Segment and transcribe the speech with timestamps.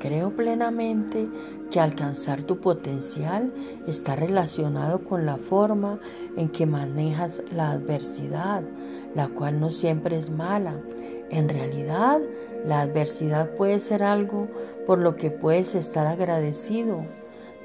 [0.00, 1.28] Creo plenamente
[1.70, 3.52] que alcanzar tu potencial
[3.86, 6.00] está relacionado con la forma
[6.38, 8.62] en que manejas la adversidad,
[9.14, 10.80] la cual no siempre es mala.
[11.28, 12.18] En realidad,
[12.64, 14.48] la adversidad puede ser algo
[14.86, 17.04] por lo que puedes estar agradecido,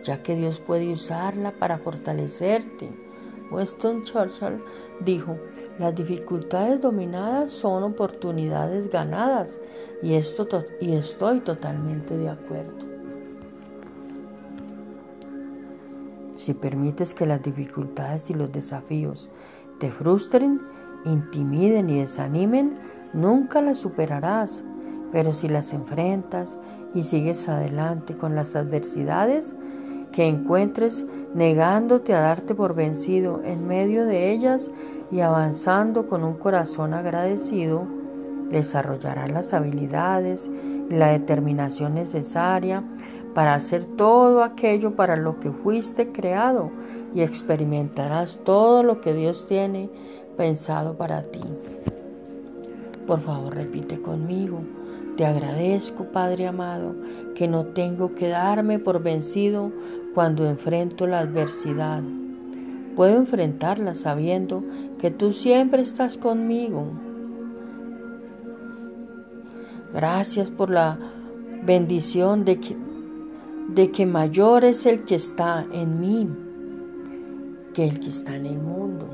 [0.04, 3.05] ya que Dios puede usarla para fortalecerte.
[3.52, 4.64] Weston Churchill
[5.02, 5.38] dijo,
[5.77, 9.59] las dificultades dominadas son oportunidades ganadas
[10.02, 10.48] y, esto
[10.80, 12.85] y estoy totalmente de acuerdo.
[16.38, 19.30] Si permites que las dificultades y los desafíos
[19.80, 20.62] te frustren,
[21.04, 22.77] intimiden y desanimen,
[23.13, 24.63] nunca las superarás.
[25.12, 26.59] Pero si las enfrentas
[26.93, 29.55] y sigues adelante con las adversidades
[30.12, 34.71] que encuentres, negándote a darte por vencido en medio de ellas
[35.12, 37.85] y avanzando con un corazón agradecido,
[38.49, 40.49] desarrollarás las habilidades
[40.90, 42.84] y la determinación necesaria
[43.34, 46.71] para hacer todo aquello para lo que fuiste creado
[47.13, 49.90] y experimentarás todo lo que Dios tiene
[50.38, 51.43] pensado para ti.
[53.05, 54.62] Por favor, repite conmigo.
[55.16, 56.96] Te agradezco, Padre amado,
[57.35, 59.72] que no tengo que darme por vencido
[60.13, 62.04] cuando enfrento la adversidad.
[62.96, 64.63] Puedo enfrentarla sabiendo
[65.00, 66.88] que tú siempre estás conmigo.
[69.94, 70.97] Gracias por la
[71.63, 72.75] bendición de que,
[73.69, 76.29] de que mayor es el que está en mí
[77.75, 79.06] que el que está en el mundo.